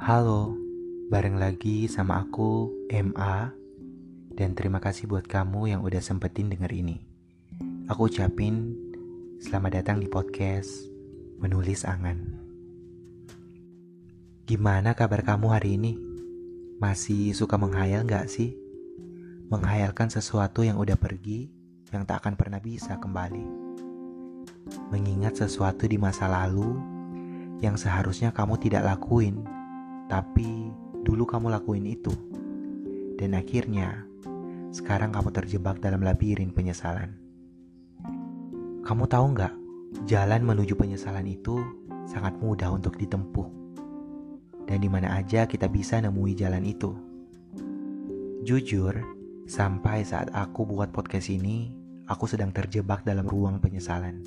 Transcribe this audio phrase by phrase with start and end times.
[0.00, 0.56] Halo,
[1.12, 3.52] bareng lagi sama aku MA
[4.32, 7.04] dan terima kasih buat kamu yang udah sempetin denger ini.
[7.84, 8.72] Aku ucapin
[9.44, 10.88] selamat datang di podcast
[11.36, 12.16] Menulis Angan.
[14.48, 16.00] Gimana kabar kamu hari ini?
[16.80, 18.56] Masih suka menghayal gak sih?
[19.52, 21.52] Menghayalkan sesuatu yang udah pergi,
[21.92, 23.44] yang tak akan pernah bisa kembali.
[24.88, 26.72] Mengingat sesuatu di masa lalu
[27.60, 29.59] yang seharusnya kamu tidak lakuin
[30.10, 30.74] tapi
[31.06, 32.10] dulu kamu lakuin itu.
[33.14, 34.02] Dan akhirnya,
[34.74, 37.14] sekarang kamu terjebak dalam labirin penyesalan.
[38.82, 39.54] Kamu tahu nggak,
[40.10, 41.62] jalan menuju penyesalan itu
[42.10, 43.46] sangat mudah untuk ditempuh.
[44.66, 46.90] Dan di mana aja kita bisa nemui jalan itu.
[48.42, 48.98] Jujur,
[49.46, 51.70] sampai saat aku buat podcast ini,
[52.10, 54.26] aku sedang terjebak dalam ruang penyesalan.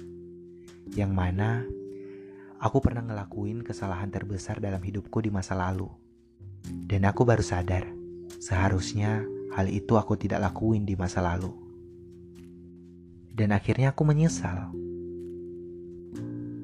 [0.96, 1.66] Yang mana
[2.64, 5.92] Aku pernah ngelakuin kesalahan terbesar dalam hidupku di masa lalu.
[6.64, 7.84] Dan aku baru sadar,
[8.40, 9.20] seharusnya
[9.52, 11.52] hal itu aku tidak lakuin di masa lalu.
[13.36, 14.72] Dan akhirnya aku menyesal.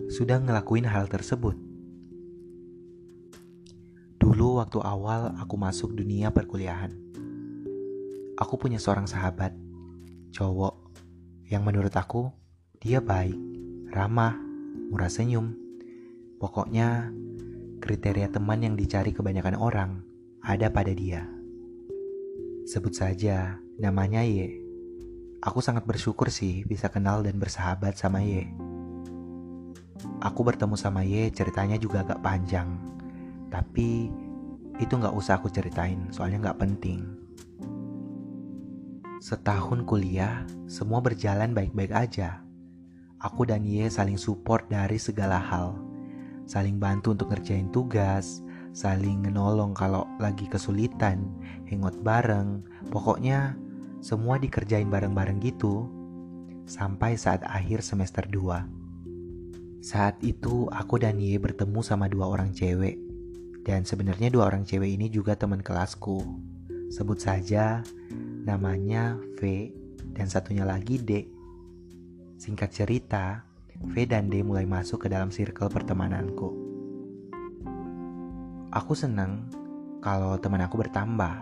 [0.07, 1.59] Sudah ngelakuin hal tersebut.
[4.23, 6.95] Dulu waktu awal aku masuk dunia perkuliahan.
[8.39, 9.51] Aku punya seorang sahabat,
[10.31, 10.79] cowok,
[11.51, 12.31] yang menurut aku
[12.79, 13.35] dia baik,
[13.91, 14.39] ramah,
[14.87, 15.68] murah senyum,
[16.39, 17.11] Pokoknya,
[17.83, 19.99] kriteria teman yang dicari kebanyakan orang
[20.39, 21.27] ada pada dia.
[22.63, 24.63] Sebut saja namanya Ye.
[25.43, 28.47] Aku sangat bersyukur sih bisa kenal dan bersahabat sama Ye.
[30.23, 32.71] Aku bertemu sama Ye ceritanya juga agak panjang.
[33.51, 34.07] Tapi
[34.79, 37.03] itu gak usah aku ceritain soalnya gak penting.
[39.19, 42.47] Setahun kuliah, semua berjalan baik-baik aja.
[43.19, 45.88] Aku dan Ye saling support dari segala hal
[46.49, 48.41] saling bantu untuk ngerjain tugas,
[48.73, 51.29] saling menolong kalau lagi kesulitan,
[51.69, 53.53] hangout bareng, pokoknya
[54.01, 55.85] semua dikerjain bareng-bareng gitu
[56.65, 58.79] sampai saat akhir semester 2.
[59.85, 62.99] Saat itu aku dan Ye bertemu sama dua orang cewek
[63.63, 66.19] dan sebenarnya dua orang cewek ini juga teman kelasku.
[66.89, 67.85] Sebut saja
[68.43, 69.71] namanya V
[70.11, 71.29] dan satunya lagi D.
[72.39, 73.48] Singkat cerita,
[73.79, 76.51] V dan D mulai masuk ke dalam circle pertemananku.
[78.75, 79.47] Aku senang
[80.03, 81.35] kalau teman aku bertambah.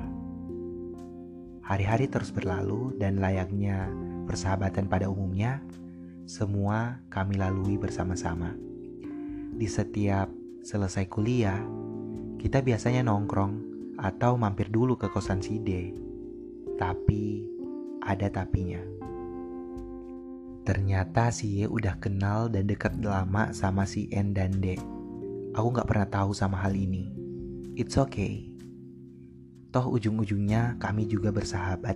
[1.65, 3.89] Hari-hari terus berlalu dan layaknya
[4.29, 5.59] persahabatan pada umumnya,
[6.29, 8.55] semua kami lalui bersama-sama.
[9.57, 10.31] Di setiap
[10.61, 11.59] selesai kuliah,
[12.37, 13.53] kita biasanya nongkrong
[13.97, 15.91] atau mampir dulu ke kosan si D.
[16.77, 17.43] Tapi
[18.05, 18.96] ada tapinya.
[20.67, 24.75] Ternyata si Y udah kenal dan dekat lama sama si N dan D.
[25.55, 27.07] Aku gak pernah tahu sama hal ini.
[27.79, 28.51] It's okay.
[29.71, 31.95] Toh ujung-ujungnya kami juga bersahabat.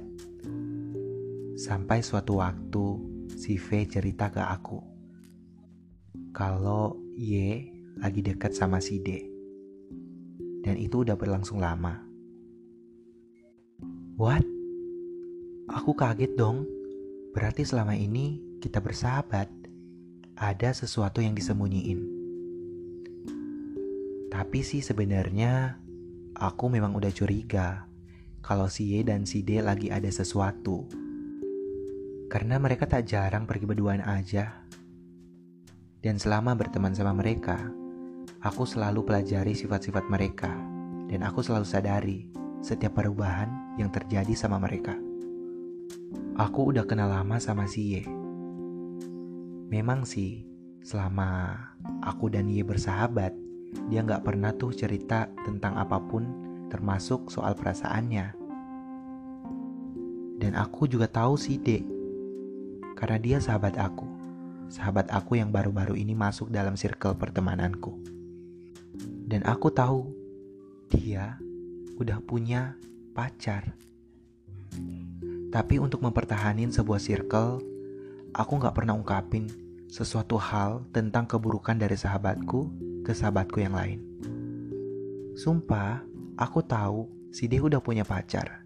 [1.59, 2.85] Sampai suatu waktu
[3.35, 4.79] si V cerita ke aku.
[6.31, 7.67] Kalau Y
[7.99, 9.19] lagi dekat sama si D.
[10.63, 11.99] Dan itu udah berlangsung lama.
[14.15, 14.47] What?
[15.67, 16.63] Aku kaget dong.
[17.35, 19.49] Berarti selama ini kita bersahabat,
[20.37, 21.97] ada sesuatu yang disembunyiin.
[24.29, 25.81] Tapi sih sebenarnya
[26.37, 27.89] aku memang udah curiga
[28.45, 30.85] kalau si Y dan si D lagi ada sesuatu.
[32.29, 34.61] Karena mereka tak jarang pergi berduaan aja.
[35.97, 37.57] Dan selama berteman sama mereka,
[38.45, 40.53] aku selalu pelajari sifat-sifat mereka
[41.09, 42.19] dan aku selalu sadari
[42.61, 44.93] setiap perubahan yang terjadi sama mereka.
[46.39, 48.20] Aku udah kenal lama sama si Y
[49.71, 50.43] Memang sih,
[50.83, 51.55] selama
[52.03, 53.31] aku dan Ye bersahabat,
[53.87, 56.27] dia nggak pernah tuh cerita tentang apa pun
[56.67, 58.35] termasuk soal perasaannya.
[60.43, 61.87] Dan aku juga tahu sih dek,
[62.99, 64.03] karena dia sahabat aku.
[64.67, 67.95] Sahabat aku yang baru-baru ini masuk dalam circle pertemananku.
[69.23, 70.11] Dan aku tahu
[70.91, 71.39] dia
[71.95, 72.75] udah punya
[73.15, 73.71] pacar.
[75.47, 77.63] Tapi untuk mempertahankan sebuah circle,
[78.31, 79.60] aku gak pernah ungkapin
[79.91, 82.71] sesuatu hal tentang keburukan dari sahabatku
[83.03, 83.99] ke sahabatku yang lain.
[85.35, 85.99] Sumpah,
[86.39, 88.63] aku tahu si D udah punya pacar.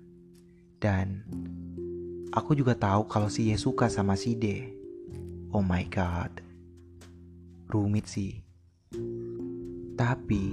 [0.78, 1.26] Dan
[2.30, 4.70] aku juga tahu kalau si Y suka sama si D.
[5.50, 6.46] Oh my god.
[7.74, 8.46] Rumit sih.
[9.98, 10.44] Tapi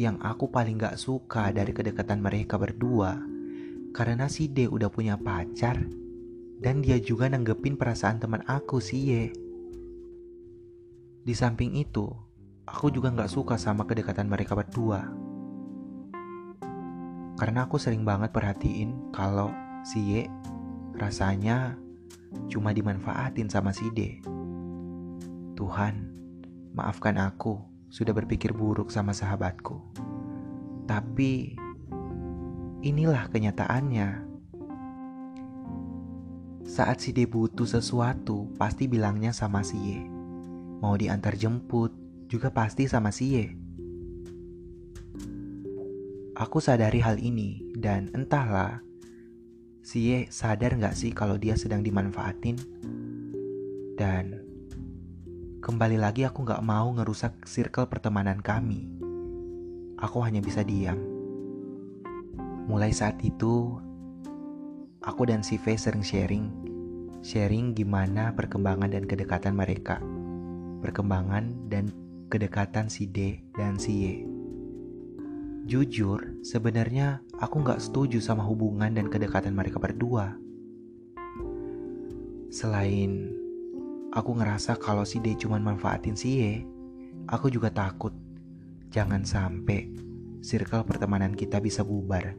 [0.00, 3.20] yang aku paling gak suka dari kedekatan mereka berdua
[3.92, 5.84] karena si D udah punya pacar
[6.64, 9.41] dan dia juga nanggepin perasaan teman aku si Ye.
[11.22, 12.10] Di samping itu,
[12.66, 15.06] aku juga gak suka sama kedekatan mereka berdua.
[17.38, 19.54] Karena aku sering banget perhatiin kalau
[19.86, 20.26] si Y
[20.98, 21.78] rasanya
[22.50, 24.18] cuma dimanfaatin sama si D.
[25.54, 26.10] Tuhan,
[26.74, 29.78] maafkan aku sudah berpikir buruk sama sahabatku.
[30.90, 31.54] Tapi
[32.82, 34.26] inilah kenyataannya.
[36.66, 40.21] Saat si D butuh sesuatu, pasti bilangnya sama si Y.
[40.82, 41.94] Mau diantar jemput,
[42.26, 43.54] juga pasti sama si Y.
[46.34, 48.82] Aku sadari hal ini, dan entahlah,
[49.78, 52.58] si Y sadar gak sih kalau dia sedang dimanfaatin?
[53.94, 54.42] Dan
[55.62, 58.90] kembali lagi aku gak mau ngerusak circle pertemanan kami.
[60.02, 60.98] Aku hanya bisa diam.
[62.66, 63.78] Mulai saat itu,
[64.98, 66.50] aku dan si V sering sharing,
[67.22, 70.02] sharing gimana perkembangan dan kedekatan mereka,
[70.82, 71.88] perkembangan dan
[72.26, 74.06] kedekatan si D dan si Y.
[75.62, 80.34] Jujur, sebenarnya aku nggak setuju sama hubungan dan kedekatan mereka berdua.
[82.50, 83.30] Selain
[84.10, 86.66] aku ngerasa kalau si D cuma manfaatin si Y,
[87.30, 88.10] aku juga takut
[88.90, 89.88] jangan sampai
[90.42, 92.34] circle pertemanan kita bisa bubar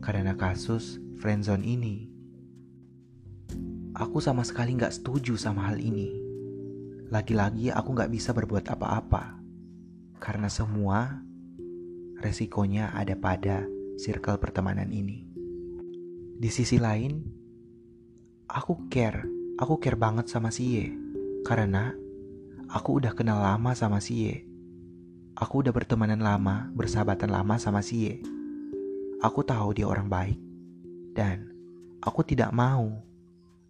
[0.00, 2.08] karena kasus friendzone ini.
[3.98, 6.27] Aku sama sekali gak setuju sama hal ini.
[7.08, 9.40] Lagi-lagi aku gak bisa berbuat apa-apa.
[10.20, 11.24] Karena semua
[12.20, 13.64] resikonya ada pada
[13.96, 15.24] circle pertemanan ini.
[16.36, 17.24] Di sisi lain,
[18.44, 19.24] aku care.
[19.56, 20.86] Aku care banget sama si Ye.
[21.48, 21.96] Karena
[22.68, 24.36] aku udah kenal lama sama si Ye.
[25.32, 28.14] Aku udah bertemanan lama, bersahabatan lama sama si Ye.
[29.24, 30.38] Aku tahu dia orang baik.
[31.16, 31.48] Dan
[32.04, 33.00] aku tidak mau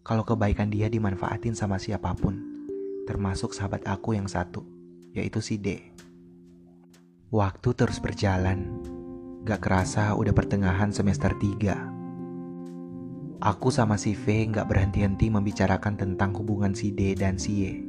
[0.04, 2.47] kalau kebaikan dia dimanfaatin sama siapa pun,
[3.08, 4.60] termasuk sahabat aku yang satu,
[5.16, 5.80] yaitu si D.
[7.32, 8.68] Waktu terus berjalan,
[9.48, 13.40] gak kerasa udah pertengahan semester 3.
[13.40, 17.80] Aku sama si V gak berhenti-henti membicarakan tentang hubungan si D dan si Y.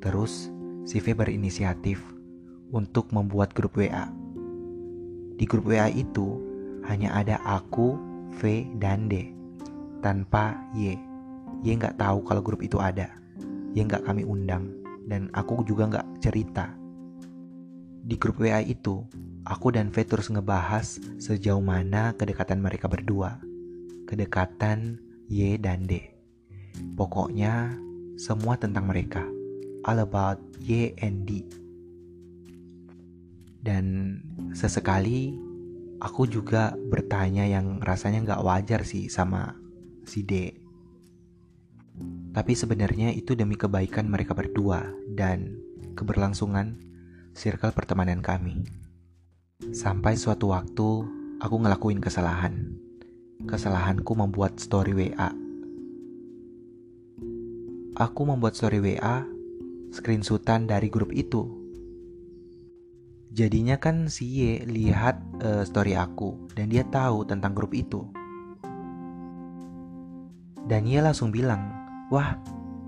[0.00, 0.48] Terus,
[0.88, 2.00] si V berinisiatif
[2.72, 4.08] untuk membuat grup WA.
[5.36, 6.40] Di grup WA itu,
[6.88, 8.00] hanya ada aku,
[8.40, 9.34] V, dan D
[10.04, 11.00] tanpa Y.
[11.64, 13.23] Y nggak tahu kalau grup itu ada.
[13.74, 14.70] Y nggak kami undang
[15.10, 16.72] dan aku juga nggak cerita.
[18.04, 19.02] Di grup WA itu,
[19.44, 23.40] aku dan V terus ngebahas sejauh mana kedekatan mereka berdua.
[24.06, 26.00] Kedekatan Y dan D.
[26.94, 27.74] Pokoknya
[28.14, 29.24] semua tentang mereka.
[29.84, 31.44] All about Y and D.
[33.64, 34.20] Dan
[34.52, 35.32] sesekali
[36.04, 39.56] aku juga bertanya yang rasanya nggak wajar sih sama
[40.04, 40.63] si D.
[42.34, 44.82] Tapi sebenarnya itu demi kebaikan mereka berdua
[45.14, 45.54] dan
[45.94, 46.74] keberlangsungan
[47.30, 48.66] circle pertemanan kami.
[49.70, 50.88] Sampai suatu waktu
[51.38, 52.74] aku ngelakuin kesalahan.
[53.46, 55.30] Kesalahanku membuat story WA.
[57.94, 59.22] Aku membuat story WA
[59.94, 61.64] screenshotan dari grup itu
[63.34, 68.06] Jadinya kan si Y lihat uh, story aku dan dia tahu tentang grup itu.
[70.70, 72.36] Dan dia langsung bilang, wah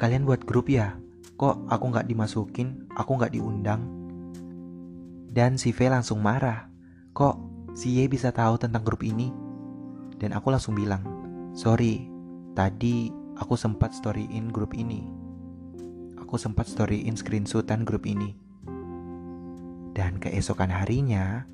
[0.01, 0.97] kalian buat grup ya?
[1.37, 2.89] Kok aku nggak dimasukin?
[2.97, 3.85] Aku nggak diundang?
[5.33, 6.73] Dan si V langsung marah,
[7.13, 7.37] kok
[7.77, 9.29] si Y bisa tahu tentang grup ini?
[10.17, 11.05] Dan aku langsung bilang,
[11.53, 12.09] sorry,
[12.57, 15.05] tadi aku sempat storyin grup ini.
[16.17, 18.47] Aku sempat storyin screenshotan grup ini
[19.97, 21.49] dan keesokan harinya,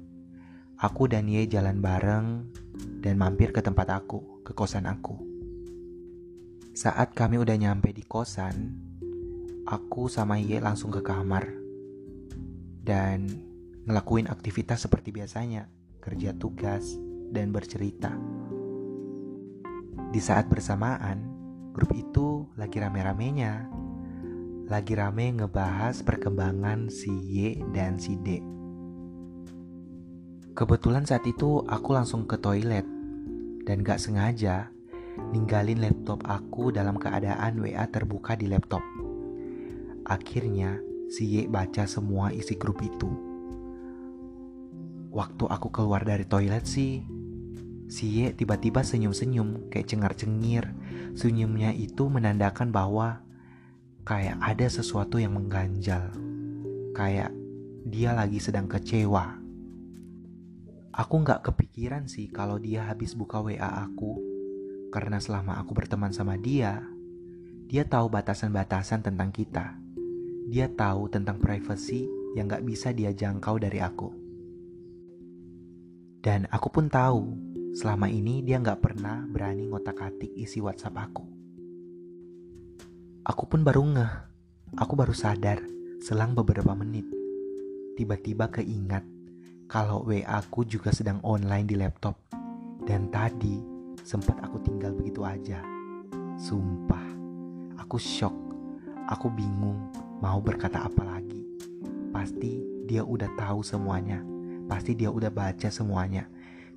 [0.74, 2.50] aku dan Ye jalan bareng
[2.98, 5.31] dan mampir ke tempat aku, ke kosan aku.
[6.72, 8.72] Saat kami udah nyampe di kosan,
[9.68, 11.52] aku sama Ye langsung ke kamar
[12.80, 13.28] dan
[13.84, 15.68] ngelakuin aktivitas seperti biasanya,
[16.00, 16.96] kerja tugas
[17.28, 18.16] dan bercerita.
[20.12, 21.20] Di saat bersamaan,
[21.76, 23.68] grup itu lagi rame-ramenya
[24.72, 28.40] lagi rame ngebahas perkembangan si Y dan si D.
[30.56, 32.88] Kebetulan saat itu aku langsung ke toilet
[33.68, 34.72] dan gak sengaja
[35.32, 38.80] ninggalin laptop aku dalam keadaan WA terbuka di laptop.
[40.08, 40.80] Akhirnya
[41.12, 43.08] si Y baca semua isi grup itu.
[45.12, 47.04] Waktu aku keluar dari toilet sih,
[47.92, 50.72] si Y tiba-tiba senyum-senyum kayak cengar-cengir.
[51.12, 53.20] Senyumnya itu menandakan bahwa
[54.08, 56.08] kayak ada sesuatu yang mengganjal,
[56.96, 57.28] kayak
[57.84, 59.36] dia lagi sedang kecewa.
[60.92, 64.31] Aku nggak kepikiran sih kalau dia habis buka WA aku,
[64.92, 66.84] karena selama aku berteman sama dia,
[67.64, 69.72] dia tahu batasan-batasan tentang kita.
[70.52, 72.04] Dia tahu tentang privasi
[72.36, 74.12] yang nggak bisa dia jangkau dari aku.
[76.20, 77.24] Dan aku pun tahu,
[77.72, 81.24] selama ini dia nggak pernah berani ngotak-atik isi WhatsApp aku.
[83.24, 84.12] Aku pun baru ngeh,
[84.76, 85.64] aku baru sadar
[86.04, 87.08] selang beberapa menit.
[87.96, 89.08] Tiba-tiba keingat
[89.72, 92.20] kalau WA aku juga sedang online di laptop.
[92.82, 95.60] Dan tadi sempat aku tinggal begitu aja.
[96.40, 97.06] Sumpah,
[97.76, 98.34] aku shock.
[99.12, 99.92] Aku bingung
[100.24, 101.44] mau berkata apa lagi.
[102.08, 104.32] Pasti dia udah tahu semuanya
[104.72, 106.24] pasti dia udah baca semuanya.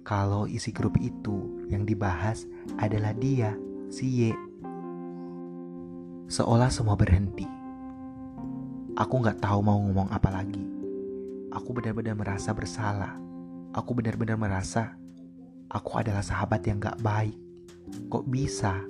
[0.03, 2.43] Kalau isi grup itu yang dibahas
[2.75, 3.55] adalah dia,
[3.88, 4.36] si Y.
[6.27, 7.48] Seolah semua berhenti.
[9.00, 10.62] Aku nggak tahu mau ngomong apa lagi.
[11.55, 13.15] Aku benar-benar merasa bersalah.
[13.72, 15.00] Aku benar-benar merasa
[15.69, 17.36] aku adalah sahabat yang gak baik.
[18.10, 18.81] Kok bisa?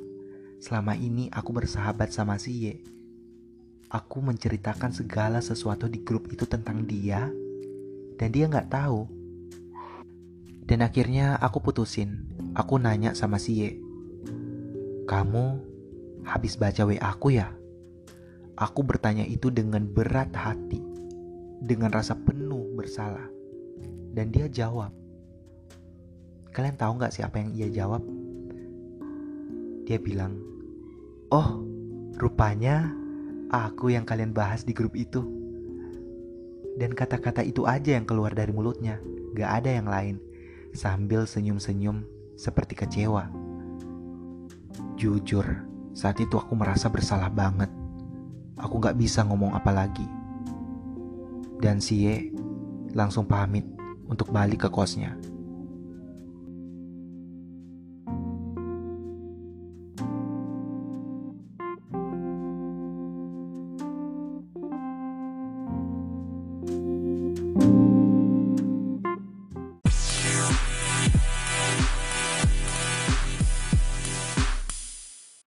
[0.63, 2.65] Selama ini aku bersahabat sama si Y.
[3.91, 7.29] Aku menceritakan segala sesuatu di grup itu tentang dia,
[8.17, 9.05] dan dia nggak tahu.
[10.65, 12.25] Dan akhirnya aku putusin.
[12.58, 13.77] Aku nanya sama si Ye.
[15.05, 15.62] Kamu
[16.25, 17.53] habis baca WA aku ya?
[18.58, 20.82] Aku bertanya itu dengan berat hati.
[21.62, 23.29] Dengan rasa penuh bersalah.
[24.17, 25.05] Dan dia jawab.
[26.56, 28.00] Kalian tahu nggak siapa yang ia jawab?
[29.84, 30.40] Dia bilang,
[31.28, 31.60] Oh,
[32.16, 32.96] rupanya
[33.52, 35.20] aku yang kalian bahas di grup itu.
[36.80, 39.04] Dan kata-kata itu aja yang keluar dari mulutnya,
[39.36, 40.16] gak ada yang lain.
[40.72, 42.08] Sambil senyum-senyum
[42.40, 43.28] seperti kecewa.
[44.96, 45.44] Jujur,
[45.92, 47.68] saat itu aku merasa bersalah banget.
[48.56, 50.08] Aku gak bisa ngomong apa lagi.
[51.60, 52.32] Dan si Ye
[52.96, 53.68] langsung pamit
[54.08, 55.35] untuk balik ke kosnya.